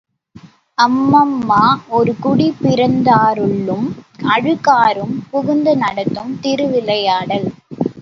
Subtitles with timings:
[0.77, 1.49] அம்மம்ம,
[1.89, 3.87] ஒரு குடிப்பிறந்தாருள்ளும்
[4.31, 7.49] அழுக்காறு புகுந்து நடத்தும் திருவிளையாடல்!